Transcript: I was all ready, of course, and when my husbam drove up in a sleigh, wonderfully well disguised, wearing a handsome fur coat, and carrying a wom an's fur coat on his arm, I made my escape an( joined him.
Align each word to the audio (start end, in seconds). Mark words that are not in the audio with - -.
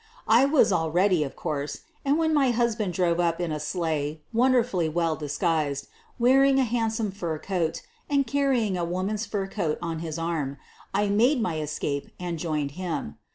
I 0.27 0.45
was 0.45 0.71
all 0.71 0.89
ready, 0.89 1.23
of 1.23 1.35
course, 1.35 1.81
and 2.03 2.17
when 2.17 2.33
my 2.33 2.49
husbam 2.51 2.89
drove 2.91 3.19
up 3.19 3.39
in 3.39 3.51
a 3.51 3.59
sleigh, 3.59 4.23
wonderfully 4.33 4.89
well 4.89 5.15
disguised, 5.15 5.89
wearing 6.17 6.57
a 6.57 6.63
handsome 6.63 7.11
fur 7.11 7.37
coat, 7.37 7.83
and 8.09 8.25
carrying 8.25 8.75
a 8.79 8.83
wom 8.83 9.09
an's 9.09 9.27
fur 9.27 9.45
coat 9.45 9.77
on 9.79 9.99
his 9.99 10.17
arm, 10.17 10.57
I 10.91 11.07
made 11.09 11.39
my 11.39 11.59
escape 11.59 12.09
an( 12.19 12.37
joined 12.39 12.71
him. 12.71 13.19